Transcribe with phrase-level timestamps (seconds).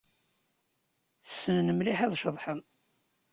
[1.29, 2.59] Ssnen mliḥ ad ceḍḥen.